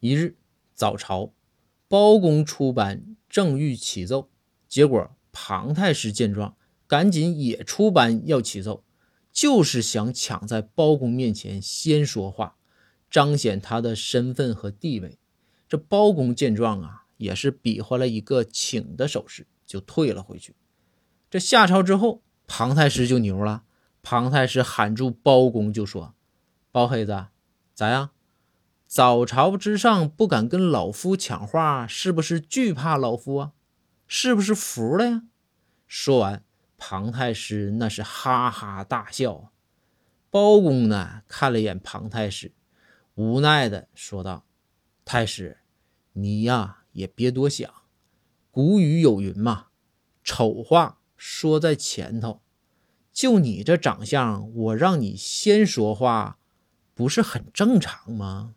[0.00, 0.38] 一日
[0.74, 1.34] 早朝，
[1.86, 4.30] 包公出班，正欲启奏，
[4.66, 8.82] 结果庞太师见状，赶紧也出班要启奏，
[9.30, 12.56] 就是想抢在包公面前先说话，
[13.10, 15.18] 彰显他的身份和地位。
[15.68, 20.54] 这包公见状啊，也是比划了一个请的手势，就退了回去。
[21.28, 23.64] 这下朝之后，庞太师就牛了。
[24.02, 26.14] 庞太师喊住包公，就说
[26.72, 27.26] ：“包黑子，
[27.74, 28.10] 咋样？
[28.90, 33.52] 早朝之上不敢跟老夫抢话，是不是惧怕老夫啊？
[34.08, 35.22] 是不是服了呀？”
[35.86, 36.42] 说完，
[36.76, 39.52] 庞太师那是哈哈大笑。
[40.28, 42.50] 包公呢，看了眼庞太师，
[43.14, 44.44] 无奈的说道
[45.06, 45.58] ：“太师，
[46.14, 47.72] 你呀也别多想。
[48.50, 49.66] 古语有云嘛，
[50.24, 52.42] 丑话说在前头。”
[53.14, 56.38] 就你这长相，我让你先说话，
[56.92, 58.56] 不是很正常吗？